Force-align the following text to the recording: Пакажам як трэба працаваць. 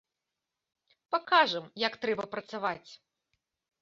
Пакажам 1.15 1.65
як 1.87 1.93
трэба 2.07 2.25
працаваць. 2.35 2.91